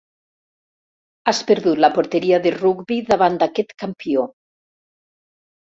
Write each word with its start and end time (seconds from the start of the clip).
Has 1.31 1.41
perdut 1.51 1.83
la 1.85 1.91
porteria 1.99 2.39
de 2.47 2.53
rugbi 2.57 2.97
davant 3.13 3.39
d'aquest 3.45 3.77
campió. 3.85 4.29